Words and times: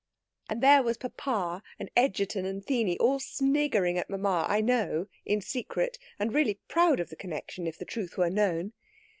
And 0.49 0.63
there 0.63 0.81
was 0.81 0.97
papa 0.97 1.61
and 1.77 1.91
Egerton 1.95 2.43
and 2.43 2.65
Theeny 2.65 2.97
all 2.97 3.19
sniggering 3.19 3.99
at 3.99 4.09
mamma, 4.09 4.47
I 4.49 4.59
know, 4.59 5.05
in 5.27 5.41
secret, 5.41 5.99
and 6.17 6.33
really 6.33 6.59
proud 6.67 6.99
of 6.99 7.09
the 7.09 7.15
connexion, 7.15 7.67
if 7.67 7.77
the 7.77 7.85
truth 7.85 8.17
were 8.17 8.31
known. 8.31 8.73